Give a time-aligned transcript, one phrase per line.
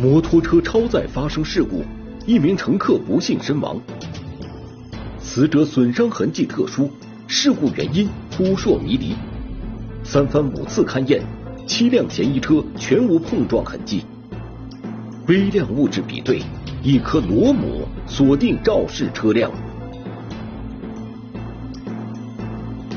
[0.00, 1.84] 摩托车超载发生事故，
[2.24, 3.78] 一名乘客不幸身亡。
[5.18, 6.90] 死者损伤痕迹特殊，
[7.26, 9.14] 事故原因扑朔迷离。
[10.02, 11.22] 三番五次勘验，
[11.66, 14.02] 七辆嫌疑车全无碰撞痕迹。
[15.26, 16.40] 微量物质比对，
[16.82, 19.52] 一颗螺母锁定肇事车辆。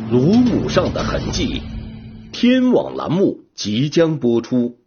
[0.10, 1.62] 螺母上的痕迹，
[2.32, 4.78] 天网栏目即将播出。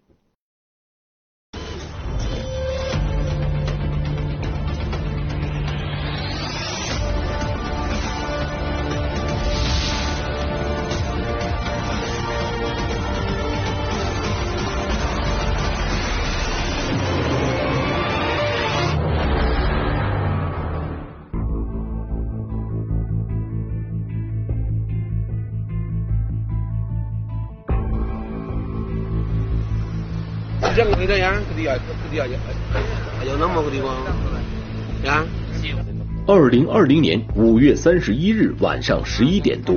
[36.26, 39.74] 二零二零年五月三十一日晚上十一点多，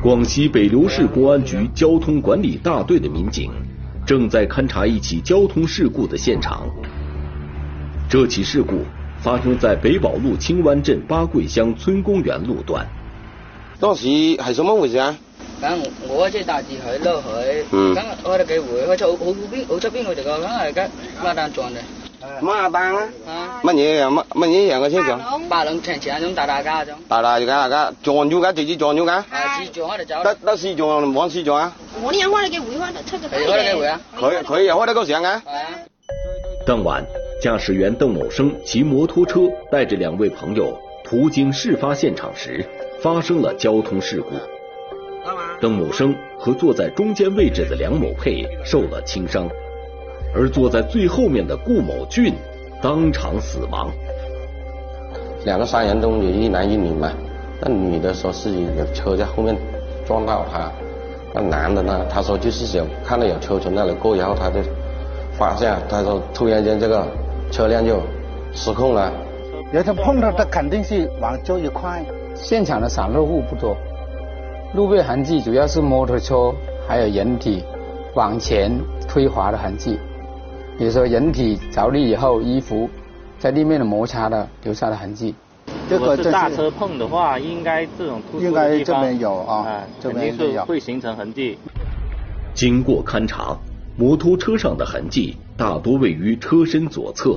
[0.00, 3.50] 广西北流市公安局交通管理大队的民警
[4.06, 6.68] 正在勘查一起交通事故的现场。
[8.08, 8.84] 这起事故
[9.18, 12.86] 发生在北宝路青湾镇八桂乡村公园路段。
[13.80, 15.16] 当时系什么回事啊？
[15.62, 20.24] 咁我大致佢撈佢，咁開咗幾回，開出好好邊好出邊我哋
[21.24, 21.76] 孖蛋撞嘅。
[22.40, 23.08] 孖蛋啊？
[23.62, 24.10] 乜嘢啊？
[24.10, 25.48] 乜乜嘢樣嘅車撞？
[25.48, 25.64] 八
[26.00, 26.94] 前嗰種大大家嗰種。
[27.08, 28.96] 大大家大家撞直接撞
[29.72, 30.22] 撞我哋走。
[30.24, 31.00] 得得試撞
[31.44, 31.72] 撞啊？
[32.02, 34.00] 我呢樣開咗幾回，開得回啊？
[34.18, 35.26] 佢佢又開得夠時間㗎？
[35.26, 35.66] 係啊。
[36.66, 37.04] 當晚，
[37.40, 42.64] 駕駛員鄧某生騎摩托車帶着兩位朋友途經事發現場時，
[43.00, 44.30] 發生了交通事故。
[45.62, 49.48] 鄧某生和坐在中间位置的梁某佩受了轻伤，
[50.34, 52.34] 而坐在最后面的顾某俊
[52.82, 53.88] 当场死亡。
[55.44, 57.12] 两个杀人中有一男一女嘛，
[57.60, 59.56] 那女的说是有车在后面
[60.04, 60.72] 撞到他，
[61.32, 64.58] 那男的呢，他说就是有看到有车从那里过，然后他就
[65.38, 67.06] 发现，他说突然间这个
[67.52, 68.02] 车辆就
[68.52, 69.12] 失控了。
[69.72, 72.04] 有他碰到他肯定是往这一块。
[72.34, 73.76] 现场的散落物不多。
[74.74, 76.50] 路面痕迹主要是摩托车
[76.88, 77.62] 还有人体
[78.14, 78.72] 往前
[79.06, 79.98] 推滑的痕迹，
[80.78, 82.88] 比如说人体着地以后，衣服
[83.38, 85.34] 在地面的摩擦的留下的痕迹。
[85.90, 91.58] 这个是大车碰的话，应该这种突出的地方，應該這邊有啊，啊肯定是会形成痕迹。
[92.54, 93.54] 经过勘查，
[93.98, 97.36] 摩托车上的痕迹大多位于车身左侧，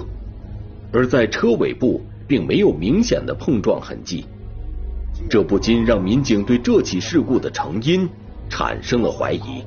[0.93, 4.25] 而在车尾部并没有明显的碰撞痕迹。
[5.29, 8.09] 这不禁让民警对这起事故的成因
[8.49, 9.63] 产生了怀疑。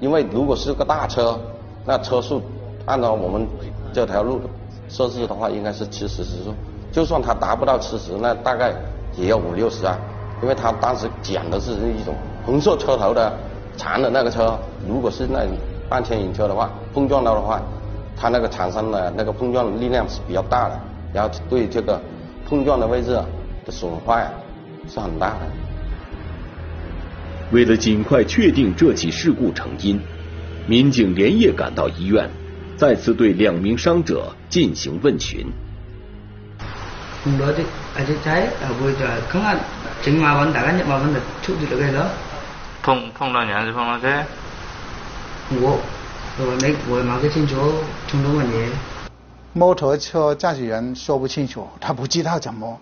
[0.00, 1.38] 因为如果是个大车，
[1.84, 2.42] 那车速
[2.86, 3.46] 按照我们
[3.92, 4.40] 这条路
[4.88, 6.54] 设置的话，应该是七十时速。
[6.90, 8.74] 就算它达不到七十，那大概
[9.16, 9.98] 也要五六十啊。
[10.42, 13.32] 因为他當時講的是一种红色车头的
[13.76, 14.58] 长的那个车，
[14.88, 15.46] 如果是那
[15.88, 17.62] 半牵引车的话，碰撞到的话，
[18.16, 20.80] 它那个产生的那个碰撞力量是比较大的，
[21.12, 22.00] 然后对这个
[22.44, 23.16] 碰撞的位置
[23.64, 24.26] 的損壞。
[24.88, 25.40] 是很大的。
[27.52, 30.00] 为了尽快确定这起事故成因，
[30.66, 32.28] 民警连夜赶到医院，
[32.76, 35.46] 再次对两名伤者进行问询。
[37.22, 37.62] 碰到啲
[37.96, 39.54] 阿隻仔，後背就咁啊，
[40.02, 42.06] 整馬揾大家一馬揾就出住咗嘅咯。
[42.82, 44.24] 碰碰到你还是碰到谁？
[45.60, 45.78] 我，
[46.38, 47.54] 我沒我冇搞清楚
[48.08, 48.68] 碰到乜嘢。
[49.52, 52.78] 摩托车驾驶员说不清楚，他不知道怎麼。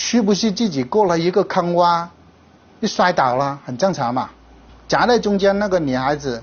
[0.00, 2.06] 是不是自己过了一个坑洼，
[2.78, 4.30] 一摔倒了，很正常嘛。
[4.86, 6.40] 夹在中间那个女孩子，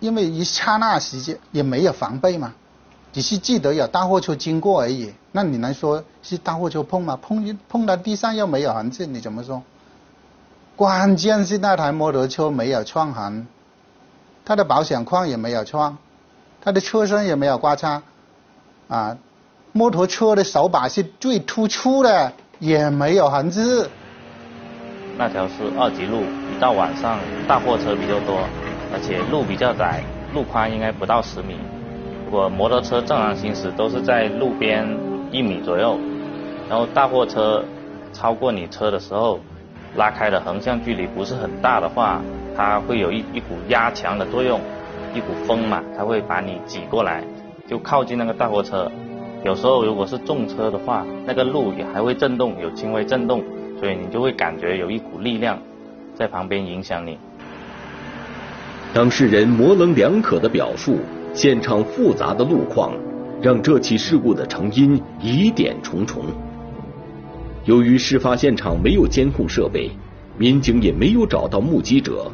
[0.00, 2.52] 因为一刹那时间也没有防备嘛，
[3.10, 5.14] 只是记得有大货车经过而已。
[5.32, 7.18] 那你能说是大货车碰吗？
[7.22, 9.62] 碰碰到地上又没有痕迹，你怎么说？
[10.76, 13.46] 关键是那台摩托车没有創痕，
[14.44, 15.96] 它的保险框也没有撞，
[16.60, 18.02] 它的车身也没有刮擦，
[18.88, 19.16] 啊，
[19.72, 22.34] 摩托车的手把是最突出的。
[22.60, 23.60] 也没有痕迹。
[25.18, 27.18] 那条是二级路，一到晚上
[27.48, 28.38] 大货车比较多，
[28.92, 30.02] 而且路比较窄，
[30.32, 31.56] 路宽应该不到十米。
[32.26, 34.86] 如果摩托车正常行驶都是在路边
[35.32, 35.98] 一米左右，
[36.68, 37.64] 然后大货车
[38.12, 39.40] 超过你车的时候，
[39.96, 42.20] 拉开的横向距离不是很大的话，
[42.56, 44.60] 它会有一一股压强的作用，
[45.14, 47.24] 一股风嘛，它会把你挤过来，
[47.66, 48.90] 就靠近那个大货车。
[49.42, 53.42] 有时候如果是重车的话，那个路也还会震动，有轻微震动，
[53.78, 55.58] 所以你就会感觉有一股力量
[56.14, 57.16] 在旁边影响你。
[58.92, 60.98] 当事人模棱两可的表述，
[61.32, 62.92] 现场复杂的路况，
[63.40, 66.24] 让这起事故的成因疑点重重。
[67.64, 69.90] 由于事发现场没有监控设备，
[70.36, 72.30] 民警也没有找到目击者，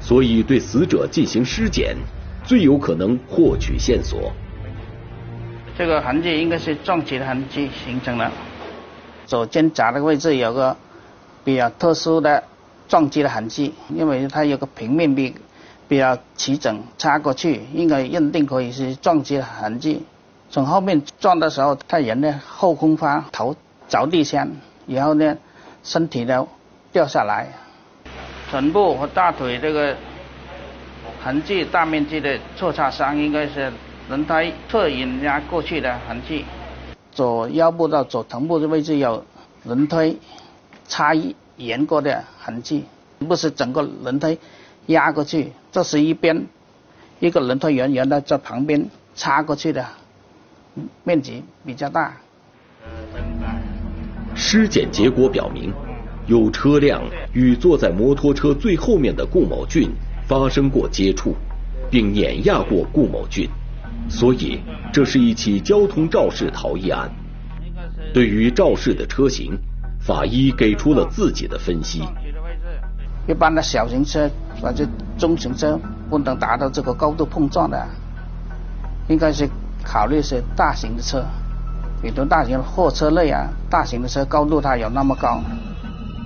[0.00, 1.96] 所以对死者进行尸检，
[2.44, 4.32] 最有可能获取线索。
[5.76, 8.30] 这个痕迹应该是撞击的痕迹形成的，
[9.26, 10.76] 左肩胛的位置有个
[11.44, 12.44] 比较特殊的
[12.86, 15.34] 撞击的痕迹，因为它有个平面比
[15.88, 20.04] 比较齐整，插过去应该认定可以是撞击的痕迹。
[20.50, 23.56] 从后面撞的时候，他人呢后空翻，头
[23.88, 24.50] 着地先，
[24.86, 25.36] 然后呢
[25.82, 26.46] 身体呢
[26.92, 27.48] 掉下来，
[28.50, 29.96] 臀部和大腿这个
[31.24, 33.72] 痕迹大面积的挫擦伤，应该是。
[34.12, 36.44] 轮胎侧引压过去的痕迹，
[37.12, 39.24] 左腰部到左臀部的位置有
[39.64, 40.14] 轮胎
[40.86, 41.14] 插
[41.56, 42.84] 沿过的痕迹，
[43.20, 44.36] 不是整个轮胎
[44.84, 46.46] 压过去，这是一边
[47.20, 49.86] 一个轮胎圆圆的在旁边插过去的，
[51.04, 52.14] 面积比较大。
[54.34, 55.72] 尸检结果表明，
[56.26, 59.88] 有车辆与坐在摩托车最后面的顾某俊
[60.28, 61.34] 发生过接触，
[61.90, 63.48] 并碾压过顾某俊。
[64.08, 64.60] 所以，
[64.92, 67.10] 这是一起交通肇事逃逸案。
[68.12, 69.58] 对于肇事的车型，
[70.00, 72.02] 法医给出了自己的分析。
[73.26, 74.28] 一般的小型车
[74.60, 75.78] 或者中型车
[76.10, 77.86] 不能达到这个高度碰撞的，
[79.08, 79.48] 应该是
[79.82, 81.24] 考虑是大型的车，
[82.02, 85.40] 比如大型货车类啊，大型的车高度它有那么高。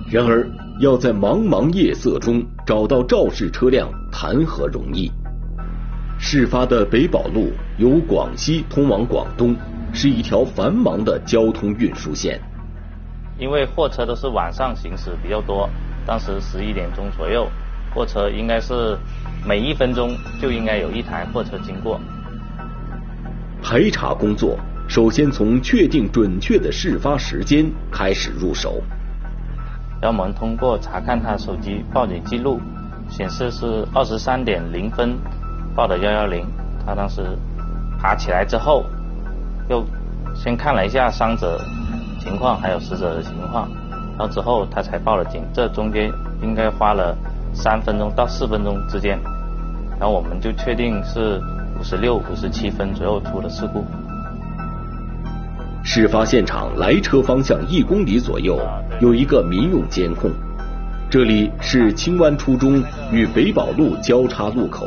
[0.09, 0.47] 然而，
[0.79, 5.11] 要在茫茫夜色中找到肇事车辆，谈何容易？
[6.29, 9.55] 事发的北宝路由广西通往广东，
[9.93, 12.37] 是一条繁忙的交通运输线。
[13.39, 15.69] 因为货车都是晚上行驶比较多，
[16.05, 17.47] 当时十一点钟左右，
[17.95, 18.97] 货车应该是
[19.47, 21.97] 每一分钟就应该有一台货车经过。
[23.63, 24.59] 排查工作
[24.89, 28.83] 首先从确定准确的事发时间开始入手。
[30.01, 32.59] 然后我们通过查看他手机报警记录，
[33.09, 35.17] 显示是二十三点零分。
[35.77, 36.43] 报的幺幺零，
[36.83, 37.37] 他当时
[37.99, 38.83] 爬起来之后，
[39.69, 39.85] 又
[40.33, 41.61] 先看了一下伤者
[42.19, 43.69] 情况，还有死者的情况，
[44.17, 45.43] 然后之后他才报了警。
[45.53, 47.15] 这中间应该花了
[47.53, 49.19] 三分钟到四分钟之间，
[49.99, 51.39] 然后我们就确定是
[51.79, 53.85] 五十六、五十七分左右出的事故。
[55.83, 58.59] 事发现场来车方向一公里左右
[58.99, 60.31] 有一个民用监控，
[61.07, 64.83] 这里是青湾初中与北宝路交叉路口。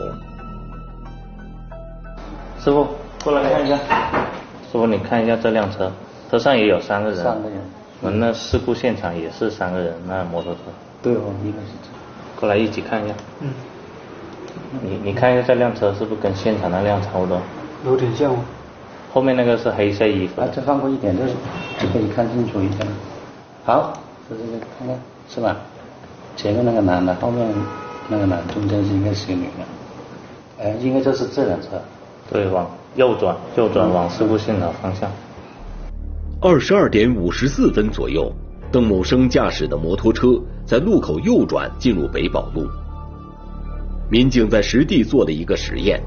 [2.63, 2.87] 师傅，
[3.25, 3.77] 过来看一下。
[4.71, 5.91] 师傅，你看一下这辆车，
[6.31, 7.25] 车上也有三个人。
[7.25, 7.59] 三个人。
[8.03, 10.61] 我们那事故现场也是三个人，那摩托车。
[11.03, 11.89] 对哦，应该是这。
[12.39, 13.15] 过来一起看一下。
[13.41, 13.49] 嗯。
[14.83, 17.41] 你你看一下这辆车是不是跟现场那辆差不多？
[17.87, 18.37] 有点像哦。
[19.11, 20.43] 后面那个是黑色衣服。
[20.43, 21.33] 啊，再放过一点，就是
[21.79, 22.87] 就可以看清楚一点。
[23.65, 23.95] 好，
[24.29, 24.95] 这这个看看
[25.31, 25.57] 是吧？
[26.37, 27.49] 前面那个男的，后面
[28.09, 30.63] 那个男，中间是应该是个女的。
[30.63, 31.81] 哎，应该就是这辆车。
[32.31, 35.11] 对，往右转，右转往事故现场方向。
[36.41, 38.33] 二十二点五十四分左右，
[38.71, 40.29] 邓某生驾驶的摩托车
[40.65, 42.69] 在路口右转进入北宝路。
[44.09, 46.01] 民警在实地做了一个实验，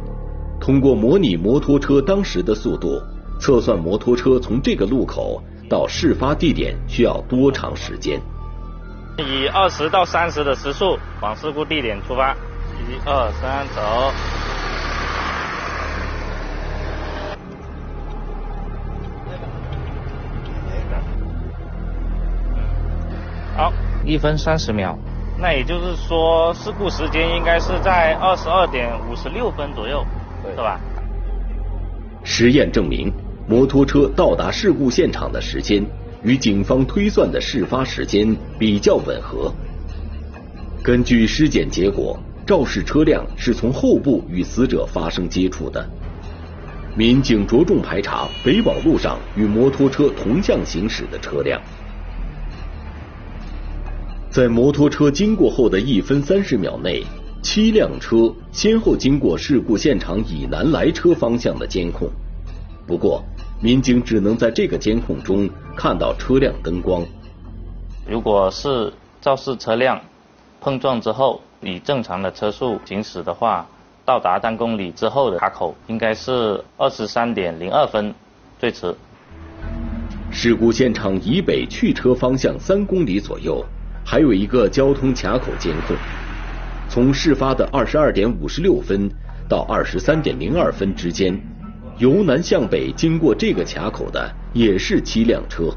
[0.59, 3.01] 通过模拟摩托车当时的速度，
[3.39, 8.19] 测算摩托车从这个路口到事发地点需要多长时间。
[9.17, 14.52] 以二十到三十的时速往事故地点出发，一二三，走。
[24.05, 24.97] 一分三十秒，
[25.39, 30.05] 那也就是说事故时间应该是在二十二点五十六分左右，
[30.51, 30.77] 是吧？
[32.23, 33.11] 实验证明，
[33.47, 35.85] 摩托车到达事故现场的时间
[36.21, 39.53] 与警方推算的事发时间比较吻合。
[40.83, 45.89] 根据尸检结果，肇事车辆是从后部与死者发生接触的。
[46.95, 51.61] 民警着重排查北宝路上与摩托车同向行驶的车辆。
[54.33, 57.03] 在摩托车经过后的一分三十秒内，
[57.43, 62.09] 七辆车先后经过事故现场以南来车方向的监控。
[62.87, 63.23] 不过，
[63.61, 67.05] 民警只能在这个监控中看到车辆灯光。
[68.09, 70.01] 如果是肇事车辆
[70.59, 73.69] 碰撞之后以正常的车速行驶的话，
[74.03, 78.11] 到达单公里之后的卡口应该是二十三点零二分，
[78.57, 78.95] 最迟。
[80.31, 83.63] 事故现场以北去车方向三公里左右。
[84.05, 85.95] 还有一个交通卡口监控，
[86.89, 89.09] 从事发的二十二点五十六分
[89.47, 91.39] 到二十三点零二分之间，
[91.97, 95.73] 由南向北经过这个卡口的也是七辆车。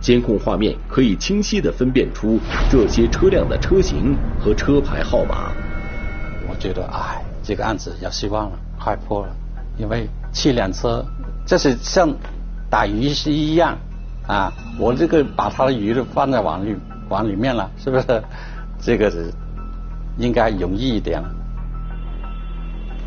[0.00, 2.38] 监控画面可以清晰的分辨出
[2.70, 5.50] 这些车辆的车型和车牌号码。
[6.48, 9.34] 我觉得，哎，这个案子有希望了，快破了，
[9.76, 11.04] 因为七辆车，
[11.44, 12.08] 这是像
[12.70, 13.76] 打鱼是一样
[14.28, 16.76] 啊，我这个把他的鱼都放在网里
[17.08, 18.22] 往里面了，是不是？
[18.80, 19.32] 这个是
[20.18, 21.28] 应该容易一点了。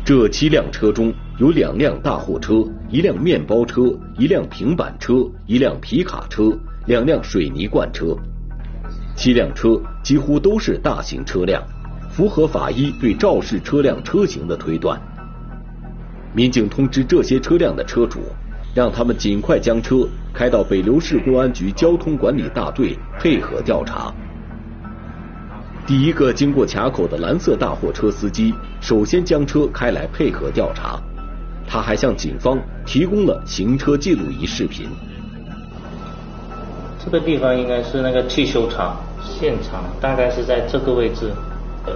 [0.04, 3.82] 这七辆车中有两辆大货车，一辆面包车，
[4.18, 5.14] 一辆平板车，
[5.46, 8.16] 一辆皮卡车，两辆水泥罐车。
[9.14, 11.62] 七辆车几乎都是大型车辆，
[12.10, 15.00] 符合法医对肇事车辆车型的推断。
[16.34, 18.20] 民警通知这些车辆的车主，
[18.74, 24.12] 让他们尽快将车开到北流市公安局交通管理大队配合调查。
[25.86, 31.00] 第一个经过卡口的蓝色大货车司机，首先将车开来配合调查。
[31.66, 34.88] 他还向警方提供了行车记录仪视频。
[37.04, 41.32] 这个地方应该是那个汽修厂，现场大概是在这个位置，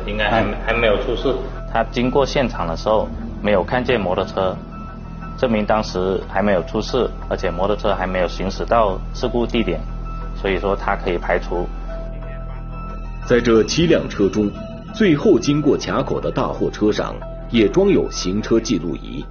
[0.07, 1.35] 应该还还没有出事。
[1.73, 3.09] 他经过现场的时候
[3.41, 4.57] 没有看见摩托车，
[5.37, 9.81] 证明当时还没有出事，而且摩托车还没有行驶到事故地点，
[10.35, 11.67] 所以说它可以排除。
[13.27, 14.51] 在这七辆车中，
[14.95, 17.15] 最后经过卡口的大货车上
[17.51, 19.25] 也装有行车记录仪。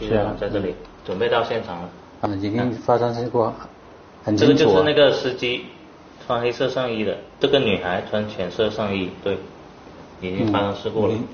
[0.00, 0.74] 是啊，在这里
[1.04, 1.88] 准备到现场了。
[2.20, 3.52] 啊，已经发生事故，
[4.24, 5.66] 很这个、就是那个司机，
[6.26, 9.38] 穿黑色上衣的，这个女孩穿浅色上衣，对，
[10.20, 11.14] 已经发生事故了。
[11.14, 11.24] 嗯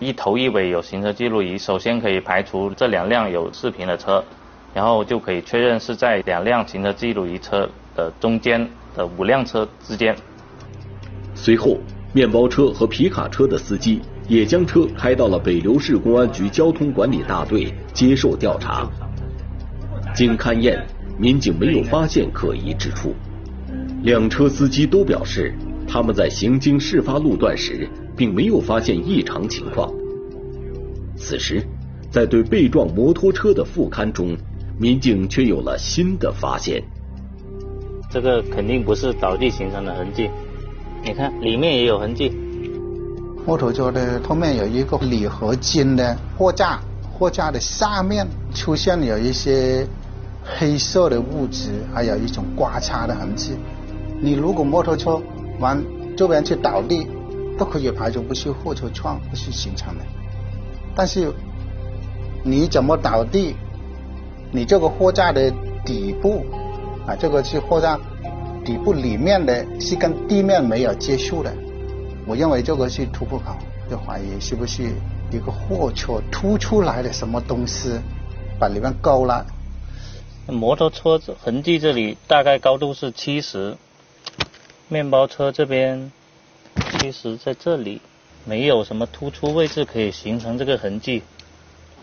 [0.00, 4.22] 一头一尾有行车记录仪，首先可以排除这两辆有视频的车，
[4.72, 10.14] 然后就可以确认是在两辆行车记录仪车的中间的五辆车之间。
[11.34, 11.78] 随后，
[12.12, 18.88] 面包车和皮卡车的司机也将车开到了北流市公安局交通管理大队接受调查。
[20.14, 20.80] 经勘验，
[21.18, 23.14] 民警没有发现可疑之处。
[24.04, 25.52] 两车司机都表示，
[25.88, 29.90] 他们在行经事发路段时，并没有发现异常情况。
[31.16, 31.64] 此时，
[32.10, 34.36] 在对被撞摩托车的复勘中，
[34.78, 36.82] 民警却有了新的发现。
[38.10, 40.28] 这个肯定不是倒地形成的痕迹，
[41.04, 42.30] 你看里面也有痕迹。
[43.46, 46.80] 摩托车的后面有一个铝合金的货架，
[47.12, 49.86] 货架的下面出现有一些
[50.44, 53.52] 黑色的物质，还有一种刮擦的痕迹。
[54.20, 55.20] 你如果摩托车
[55.60, 55.82] 往
[56.16, 57.06] 这边去倒地，
[57.58, 60.04] 都可以排除不是货车撞不是形成的。
[60.94, 61.32] 但是
[62.42, 63.54] 你怎么倒地？
[64.50, 65.52] 你这个货架的
[65.84, 66.46] 底部
[67.06, 67.98] 啊，这个是货架
[68.64, 71.52] 底部里面的是跟地面没有接触的。
[72.26, 73.54] 我认为这个是突破口，
[73.90, 74.84] 就怀疑是不是
[75.30, 77.90] 一个货车凸出来的什么东西
[78.58, 79.44] 把里面勾了。
[80.46, 83.76] 摩托车痕迹这里大概高度是七十，
[84.88, 86.10] 面包车这边
[87.00, 88.00] 其实在这里
[88.44, 91.22] 没有什么突出位置可以形成这个痕迹。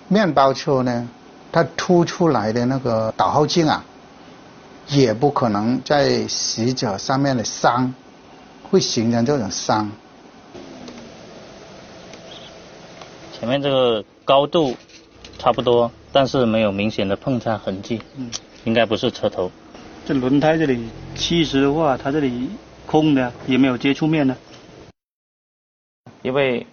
[0.08, 1.10] 面包车呢，
[1.52, 3.84] 它凸出来的那个倒后镜啊，
[4.88, 7.94] 也不可能在死者上面的伤
[8.64, 9.92] 会形成这种伤。
[13.38, 14.78] 前面这个高度
[15.38, 18.32] 差不多，但是没有明显的碰擦痕迹，嗯，
[18.64, 19.52] 应该不是车头。
[20.06, 22.50] 这轮胎这里其实的话，它这里
[22.86, 24.38] 空的，也没有接触面呢。
[26.26, 26.66] 因为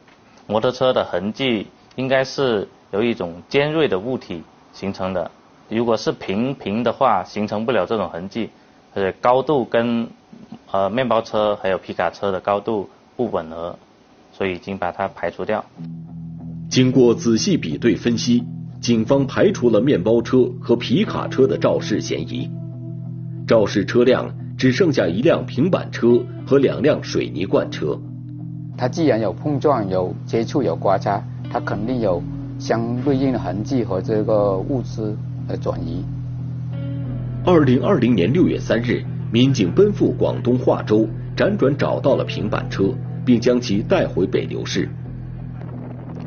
[0.46, 4.42] 摩托车的痕迹应该是由一种尖锐的物体
[4.72, 5.30] 形成的，
[5.68, 8.48] 如果是平平的话，形成不了这种痕迹，
[8.94, 10.08] 而且高度跟
[10.70, 13.78] 呃面包车还有皮卡车的高度不吻合，
[14.32, 15.62] 所以已经把它排除掉。
[16.70, 18.42] 经过仔细比对分析，
[18.80, 22.50] 警方排除了面包车和皮卡车的肇事嫌疑。
[23.46, 28.00] 肇事车辆只剩下一辆平板车和两辆水泥罐车。
[28.76, 32.22] 它既然有碰撞、有接触、有刮擦，它肯定有
[32.58, 36.04] 相对应的痕迹和这个物资的转移。
[37.44, 39.02] 二零二零年六月三日，
[39.32, 44.88] 民警奔赴广东化州，辗转找到了平板车，并将其带回北流市。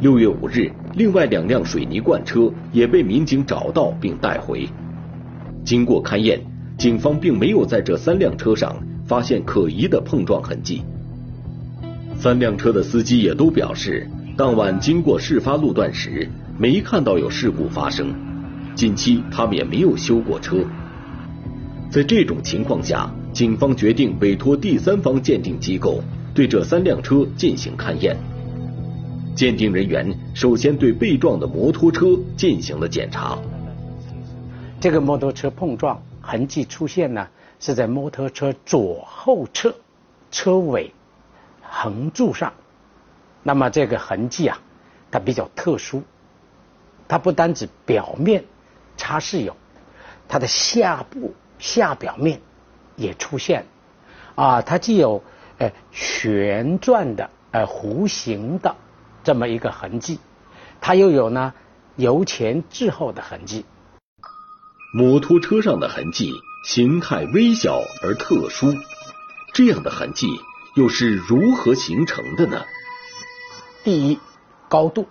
[0.02, 4.68] 六月五日，另外两辆水泥罐车也被民警找到并带回。
[5.64, 6.40] 经过勘验，
[6.78, 8.76] 警方并没有在这三辆车上
[9.06, 10.84] 发现可疑的碰撞痕迹。
[12.18, 18.14] 三辆车的司机也都表示，当晚经过事发路段时没看到有事故发生，
[18.76, 20.66] 近期他们也没有修过车。
[21.92, 26.02] 在这种情况下，警方决定委托第三方鉴定机构
[26.34, 28.18] 对这三辆车进行勘验。
[29.36, 33.38] 鉴定人员首先对被撞的摩托车进行了检查。
[34.80, 37.28] 这个摩托车碰撞痕迹出现呢，
[37.60, 39.76] 是在摩托车左后侧
[40.32, 40.92] 车尾
[41.78, 42.54] 横柱上。
[43.44, 44.58] 那么这个痕迹啊，
[45.12, 46.04] 它比较特殊，
[47.08, 48.46] 它不单指表面
[48.98, 49.56] 擦拭有，
[50.30, 52.42] 它的下部下表面
[52.96, 53.66] 也出现
[54.36, 55.22] 啊，它既有
[55.58, 58.76] 呃旋转的呃弧形的
[59.24, 60.20] 这么一个痕迹，
[60.80, 61.54] 它又有呢
[61.98, 63.66] 由前至后的痕迹。
[64.98, 66.32] 摩托车上的痕迹
[66.66, 68.74] 形态微小而特殊，
[69.54, 70.28] 这样的痕迹
[70.76, 72.66] 又是如何形成的呢？
[73.84, 74.20] 第一，
[74.68, 75.06] 高度，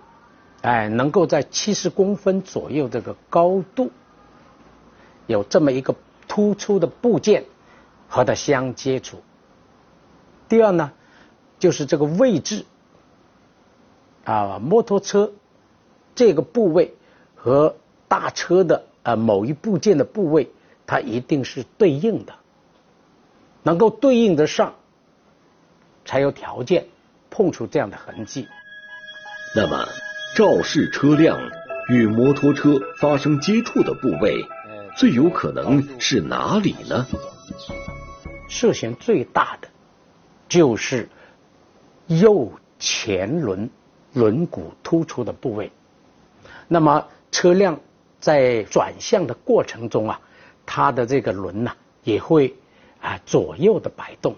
[0.60, 3.90] 哎，能够在七十公分左右这个高度，
[5.26, 5.96] 有这么一个
[6.28, 7.46] 突出的部件
[8.08, 9.22] 和它相接触。
[10.48, 10.92] 第二呢，
[11.58, 12.66] 就是这个位置，
[14.24, 15.32] 啊，摩托车
[16.14, 16.94] 这个部位
[17.34, 18.84] 和大车的。
[19.02, 20.50] 呃，某一部件的部位，
[20.86, 22.36] 它一定是对应的，
[23.62, 24.76] 能够对应得上，
[26.04, 26.86] 才有条件
[27.30, 28.48] 碰出这样的痕迹。
[29.54, 29.88] 那么，
[30.36, 31.38] 肇事车辆
[31.88, 34.44] 与摩托车发生接触的部位，
[34.96, 37.06] 最有可能是哪里呢？
[38.48, 39.68] 涉嫌最大的
[40.48, 41.08] 就是
[42.06, 43.70] 右前轮
[44.12, 45.70] 轮毂突出的部位。
[46.68, 47.80] 那么，车辆。
[48.20, 50.18] 在转向的过程中啊，
[50.64, 52.54] 它的这个轮呐也会
[52.98, 54.34] 啊左右的摆动，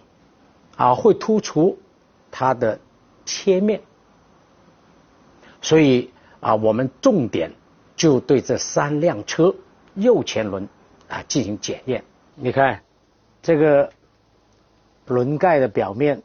[0.77, 1.79] 啊会突出
[2.31, 2.79] 它的
[3.25, 3.81] 切面，
[5.61, 7.53] 所以啊我们重点
[7.97, 9.55] 就对这三辆车
[9.95, 10.69] 右前轮
[11.09, 12.05] 啊进行检验。
[12.35, 12.83] 你看
[13.43, 13.91] 这个
[15.07, 16.23] 轮盖的表面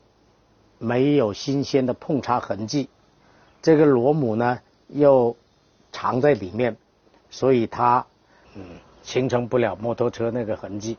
[0.77, 2.89] 没有新鲜的碰擦痕迹，
[3.61, 5.35] 这个螺母呢又
[5.91, 6.77] 藏在里面。
[7.33, 8.05] 所以它
[8.55, 8.61] 嗯
[9.03, 10.97] 形成不了摩托车那个痕迹。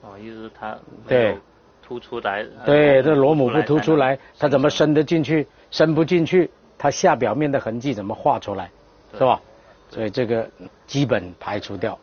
[0.00, 1.38] 哦，意思它对
[1.82, 2.44] 突出来。
[2.64, 5.46] 对，这螺母不突出来，它怎么伸得进去？
[5.70, 8.70] 伸不进去，它下表面的痕迹怎么画出来？
[9.12, 9.40] 是吧？
[9.88, 10.48] 所以这个
[10.86, 11.98] 基本排除掉。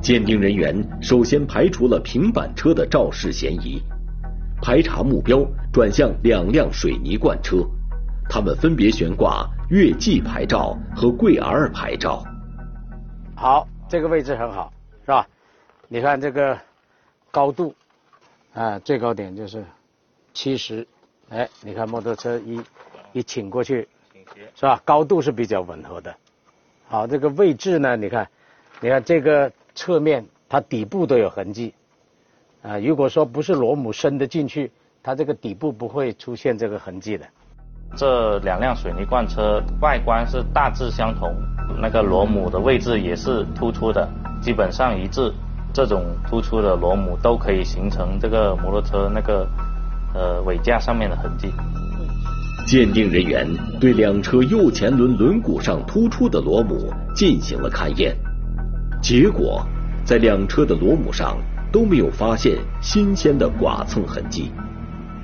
[0.00, 3.82] 鉴定人员首先排除了平板车的肇事嫌疑，
[4.62, 7.58] 排查目标转向两辆水泥罐车，
[8.28, 12.24] 他们分别悬挂粤 G 牌照和贵 R 牌照。
[13.34, 14.72] 好，这个位置很好，
[15.04, 15.26] 是吧？
[15.88, 16.56] 你看这个
[17.32, 17.74] 高度
[18.54, 19.64] 啊，最高点就是
[20.34, 20.86] 七十。
[21.28, 22.60] 哎，你看摩托车一
[23.12, 23.88] 一倾过去，
[24.56, 24.80] 是吧？
[24.84, 26.14] 高度是比较吻合的。
[26.88, 28.28] 好，这个位置呢，你看，
[28.80, 31.72] 你看这个侧面，它底部都有痕迹
[32.62, 32.78] 啊。
[32.78, 37.24] 如果说不是螺母伸的进去，它这个底部不会出现这个痕迹的。
[37.96, 41.32] 这两辆水泥罐车外观是大致相同。
[41.80, 44.08] 那个螺母的位置也是突出的，
[44.42, 45.32] 基本上一致。
[45.72, 49.46] 这种突出的螺母都可以形成这个摩托车那个
[50.14, 51.52] 呃尾架上面的痕迹。
[52.66, 53.48] 鉴定人员
[53.80, 58.16] 对两车右前轮轮毂上突出的螺母进行了勘验，
[59.02, 59.66] 结果
[60.04, 61.36] 在两车的螺母上
[61.72, 64.52] 都没有发现新鲜的剐蹭痕迹。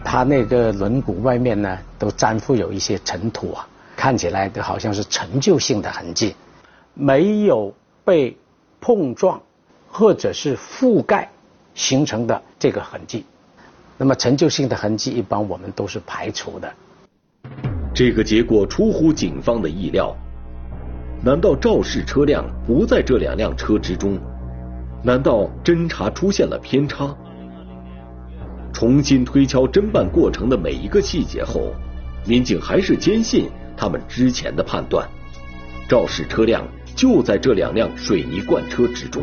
[0.03, 3.67] 它那个轮毂外面呢，都粘附有一些尘土啊。
[3.97, 6.37] 看起来都好像是陈旧性的痕迹，
[6.93, 7.73] 没有
[8.05, 8.37] 被
[8.79, 9.41] 碰撞
[9.99, 11.31] 或者是覆盖
[11.75, 13.25] 形成的这个痕迹。
[13.97, 16.71] 那么陈旧性的痕迹一般我们都是排除的。
[17.95, 20.15] 这个结果出乎警方的意料。
[21.25, 24.19] 难道肇事车辆不在这两辆车之中？
[25.03, 27.17] 难道侦查出现了偏差？
[28.75, 31.73] 重新推敲侦办过程的每一个细节后，
[32.27, 33.49] 民警还是坚信。
[33.79, 35.09] 他们之前的判断，
[35.89, 36.63] 肇事车辆
[36.95, 39.23] 就在这两辆水泥罐车之中，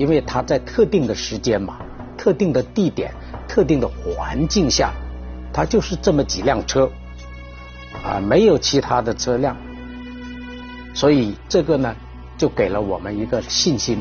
[0.00, 1.76] 因为它在特定的时间嘛、
[2.16, 3.12] 特定的地点、
[3.46, 4.94] 特定的环境下，
[5.52, 6.90] 它就是这么几辆车，
[8.02, 9.54] 啊，没有其他的车辆，
[10.94, 11.94] 所以这个呢，
[12.38, 13.98] 就给了我们一个信心，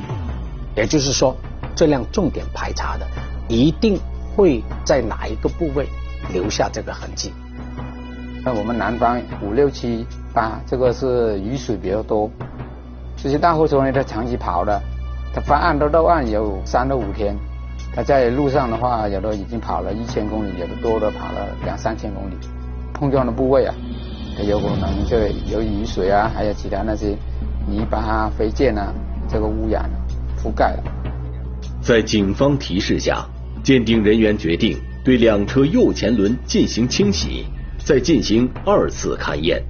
[0.73, 1.35] 也就是说，
[1.75, 3.05] 这辆重点排查的
[3.49, 3.99] 一定
[4.38, 5.85] 会在哪一个部位
[6.31, 7.33] 留下这个痕迹。
[8.41, 12.31] 那我们南方五六七八，这个是雨水比较多，
[13.17, 14.81] 这些大货车呢，它长期跑的，
[15.39, 17.34] 它发案都到案有三到五天，
[17.95, 22.34] 他在路上的话，有的已经跑了一千公里，有的多的跑了两三千公里。
[22.93, 23.73] 碰撞的部位啊，
[24.45, 25.17] 有可能就
[25.49, 27.15] 有雨水啊，还有其他那些
[27.65, 28.93] 泥巴啊、飞溅啊，
[29.30, 29.89] 这个污染
[30.43, 30.84] 覆盖了。
[31.82, 33.25] 在警方提示下，
[33.63, 37.45] 鉴定人员决定对两车右前轮进行清洗。
[37.86, 39.63] 再进行二次勘验。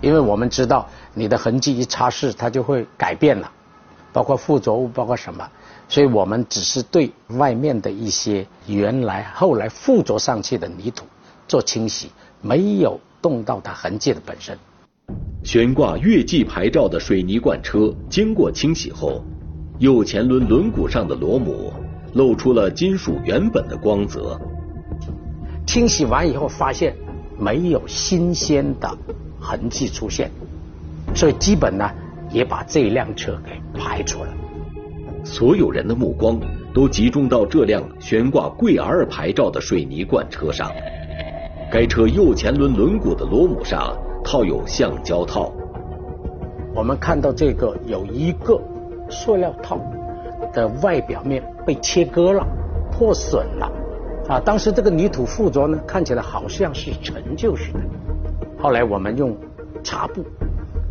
[0.00, 3.50] 因为我们知道你的痕迹一擦拭，它就会改变了，
[4.12, 5.48] 包括附着物，包括什么，
[5.88, 11.04] 所以我们只是对外面的一些原来后来附着上去的泥土
[11.46, 12.10] 做清洗，
[12.42, 14.58] 没有动到它痕迹的本身。
[15.42, 19.24] 悬挂月季牌照的水泥罐车经过清洗后，
[19.78, 21.72] 右前轮轮毂上的螺母
[22.14, 24.40] 露出了金属原本的光泽。
[25.66, 26.94] 清洗完以后发现
[27.38, 28.98] 没有新鲜的
[29.40, 30.30] 痕迹出现，
[31.14, 31.88] 所以基本呢
[32.30, 34.34] 也把这辆车给排除了。
[35.24, 36.40] 所有人的目光
[36.72, 40.70] 都集中到这辆悬挂贵 R 牌照的水泥罐车上，
[41.70, 43.96] 该车右前轮轮毂的螺母上。
[44.22, 45.50] 套有橡胶套，
[46.74, 48.60] 我们看到这个有一个
[49.08, 49.80] 塑料套
[50.52, 52.46] 的外表面被切割了、
[52.92, 53.72] 破损了
[54.28, 54.38] 啊！
[54.38, 57.80] 当时这个泥土附着呢，看起来好像是陈旧似的。
[58.58, 59.34] 后来我们用
[59.82, 60.22] 擦布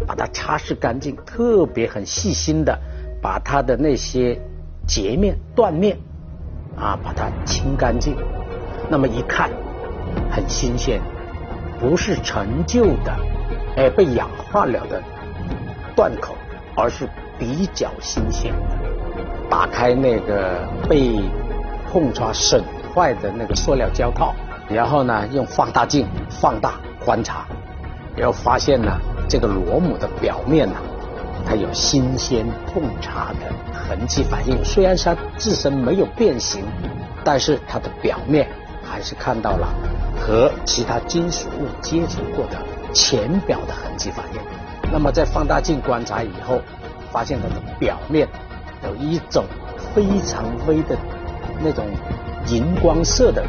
[0.10, 2.76] 把它擦拭干净，特别很细心的
[3.22, 4.36] 把它的那些
[4.88, 5.96] 截面、断面
[6.76, 8.16] 啊把它清干净。
[8.90, 9.52] 那么一看，
[10.32, 11.00] 很新鲜。
[11.80, 13.16] 不是陈旧的，
[13.78, 15.00] 哎，被氧化了的
[15.96, 16.34] 断口，
[16.76, 18.78] 而是比较新鲜的。
[19.48, 21.22] 打开那个被
[21.88, 22.64] 碰擦损
[22.96, 24.34] 坏的那个塑料胶套，
[24.68, 27.46] 然后呢，用放大镜放大观察，
[28.18, 30.76] 然后发现呢，这个螺母的表面呢，
[31.46, 34.66] 它有新鲜碰擦的痕迹反应。
[34.66, 36.64] 虽然它自身没有变形，
[37.24, 38.50] 但是它的表面
[38.84, 39.68] 还是看到了。
[40.20, 42.58] 和其他金属物接触过的
[42.92, 44.42] 浅表的痕迹反应，
[44.92, 46.60] 那么在放大镜观察以后，
[47.12, 48.28] 发现它的表面
[48.84, 49.46] 有一种
[49.96, 50.98] 非常微的
[51.64, 51.86] 那种
[52.48, 53.44] 荧光色的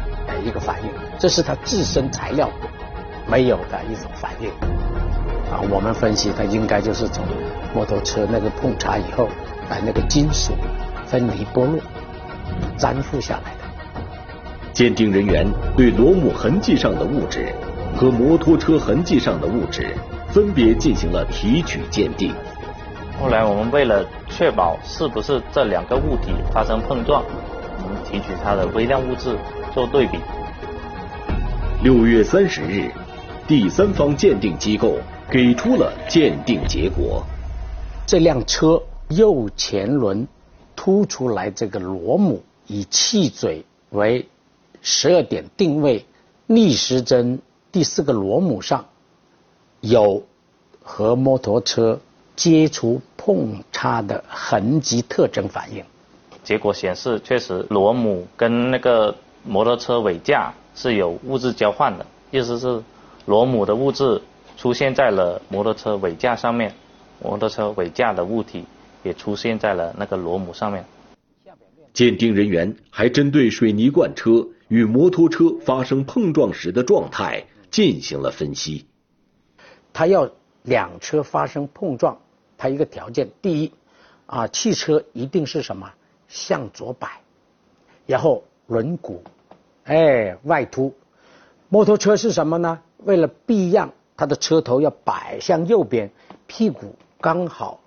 [0.45, 0.89] 一个反应，
[1.19, 2.49] 这是它自身材料
[3.27, 4.49] 没有的一种反应。
[5.51, 7.25] 啊，我们分析它应该就是从
[7.75, 9.27] 摩托车那个碰擦以后，
[9.69, 10.53] 把那个金属
[11.05, 11.79] 分离剥落
[12.77, 13.57] 粘附下来的。
[14.71, 17.53] 鉴定人员对螺母痕迹上的物质
[17.97, 19.93] 和摩托车痕迹上的物质
[20.29, 22.33] 分别进行了提取鉴定。
[23.19, 27.21] 后来我们为了确保是不是这两个物体发生碰撞，
[27.83, 29.35] 我们提取它的微量物质
[29.73, 30.17] 做对比。
[31.83, 32.89] 六月三十日，
[33.47, 34.97] 第三方鉴定机构
[35.31, 37.25] 给出了鉴定结果：
[38.05, 40.27] 这辆车右前轮
[40.75, 44.27] 凸出来这个螺母以气嘴为。
[44.83, 46.03] 十二点定位
[46.47, 47.39] 逆时针
[47.71, 48.83] 第四个螺母上
[49.79, 50.23] 有
[50.81, 51.99] 和摩托车
[52.35, 55.85] 接触碰擦的痕迹特征反应，
[56.43, 59.15] 结果显示确实螺母跟那个
[59.45, 62.81] 摩托车尾架是有物质交换的，意思是
[63.27, 64.19] 螺母的物质
[64.61, 66.75] 出现在了摩托车尾架上面，
[67.19, 68.65] 摩托车尾架的物体
[69.01, 70.85] 也出现在了那个螺母上面。
[71.93, 74.47] 鉴定人员还针对水泥罐车。
[74.67, 78.85] 与摩托车发生碰撞时的状态进行了分析。
[79.91, 80.29] 他要
[80.61, 82.21] 两车发生碰撞，
[82.57, 83.73] 他一个条件：第一，
[84.27, 85.91] 啊，汽车一定是什么
[86.29, 87.19] 向左摆，
[88.05, 89.17] 然后轮毂
[89.83, 90.93] 哎外凸；
[91.67, 92.79] 摩托车是什么呢？
[92.99, 93.91] 为了避让，
[94.21, 96.11] 它的车头要摆向右边，
[96.45, 97.79] 屁股刚好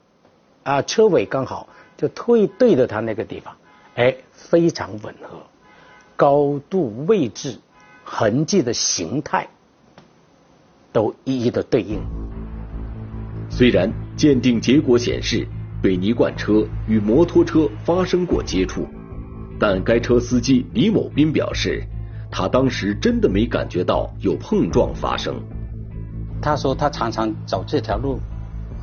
[0.64, 3.56] 啊车尾刚好就退对着它那个地方，
[3.94, 5.38] 哎，非常吻合。
[6.16, 7.56] 高度、位置、
[8.02, 9.48] 痕迹的形态
[10.90, 12.02] 都一一的对应。
[13.48, 15.46] 虽然鉴定结果显示
[15.84, 18.88] 水泥罐车与摩托车发生过接触，
[19.56, 21.84] 但该车司机李某斌表示，
[22.28, 25.40] 他当时真的没感觉到有碰撞发生。
[26.44, 28.20] 他说他常常走这条路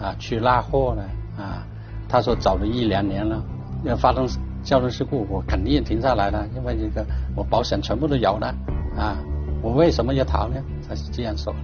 [0.02, 1.04] 啊去拉货呢
[1.38, 1.62] 啊，
[2.10, 3.39] 他说走了一两年了，
[3.84, 4.28] 要发生。
[4.63, 7.04] 交通事故我肯定停下来了，因为这个
[7.36, 8.54] 我保险全部都有了
[8.95, 9.17] 啊，
[9.60, 10.56] 我为什么要逃呢？
[10.88, 11.60] 他是这样说的。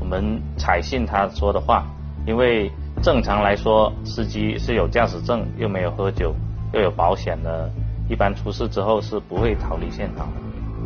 [0.00, 1.86] 我们采信他说的话，
[2.26, 2.68] 因为
[3.00, 6.34] 正常来说，司机是有驾驶证，又没有喝酒，
[6.72, 7.70] 又有保险的，
[8.08, 10.40] 一般出事之后是不会逃离现场的。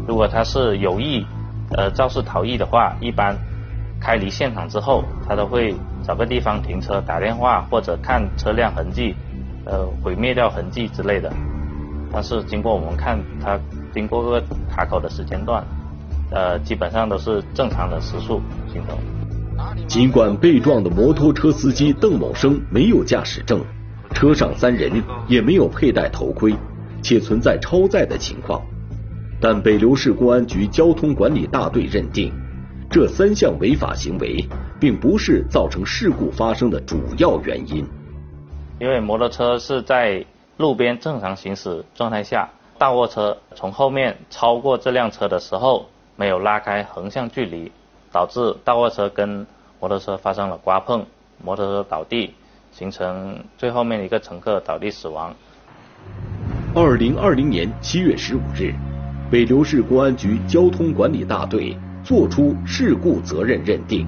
[0.07, 1.24] 如果他是有意
[1.70, 3.35] 呃肇事逃逸的话，一般
[4.05, 9.17] 开离现场之后，他都会找个地方停车，打电话或者看车辆痕迹，
[9.64, 11.33] 呃毁灭掉痕迹之类的。
[12.12, 13.59] 但是经过我们看，他
[13.95, 15.64] 经过个卡口的时间段，
[16.31, 18.99] 呃，基本上都是正常的时速行走。
[19.88, 23.64] 尽管被撞的摩托车司机邓某生没有驾驶证，
[24.12, 26.55] 车上三人也没有佩戴头盔，
[27.03, 28.61] 且存在超载的情况，
[29.40, 32.31] 但北流市公安局交通管理大队认定，
[32.94, 37.85] 这三项违法行为并不是造成事故发生的主要原因。
[38.78, 40.24] 因为摩托车是在
[40.59, 47.72] 路边正常行驶状态下，大货车从后面超过这辆车的时候没有拉开横向距离，
[48.12, 49.44] 导致大货车跟
[49.80, 51.04] 摩托车发生了刮碰，
[51.42, 52.33] 摩托车倒地，
[52.70, 55.35] 形成最后面一个乘客倒地死亡。
[56.76, 58.72] 二零二零年七月十五日，
[59.33, 64.07] 北流市公安局交通管理大队作出事故责任认定，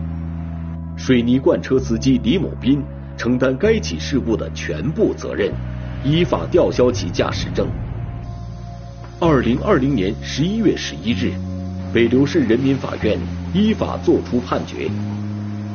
[0.99, 2.83] 水泥罐车司机李某斌
[3.17, 5.51] 承担该起事故的全部责任，
[6.05, 7.67] 依法吊销其驾驶证。
[9.19, 11.33] 二零二零年十一月十一日，
[11.91, 13.19] 北流市人民法院
[13.55, 14.91] 依法作出判决，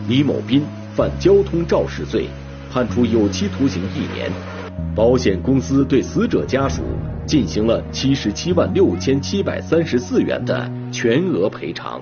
[0.07, 0.61] 李某斌
[0.93, 2.27] 犯交通肇事罪，
[2.71, 4.31] 判处有期徒刑一年。
[4.93, 6.83] 保险公司对死者家属
[7.25, 12.01] 进行了七十七万六千七百三十四元的全额赔偿。